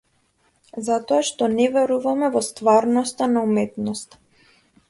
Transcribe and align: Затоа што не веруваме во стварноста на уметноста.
Затоа 0.87 1.21
што 1.29 1.43
не 1.59 1.67
веруваме 1.75 2.31
во 2.37 2.41
стварноста 2.49 3.29
на 3.37 3.45
уметноста. 3.51 4.13